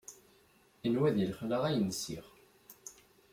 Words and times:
Inwa 0.87 1.09
di 1.15 1.23
lexla 1.29 1.57
ay 1.67 1.77
nsiɣ. 1.87 2.25